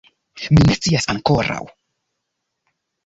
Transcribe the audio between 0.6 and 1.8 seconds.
ne scias ankoraŭ.